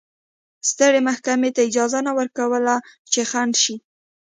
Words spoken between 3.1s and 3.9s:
چې خنډ شي.